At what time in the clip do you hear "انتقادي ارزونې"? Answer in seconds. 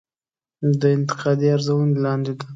0.97-1.95